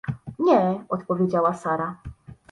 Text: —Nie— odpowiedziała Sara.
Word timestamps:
—Nie— 0.45 0.79
odpowiedziała 0.89 1.53
Sara. 1.53 1.97